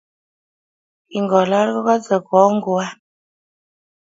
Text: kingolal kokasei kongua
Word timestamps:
kingolal 1.09 1.67
kokasei 1.75 2.19
kongua 2.27 2.87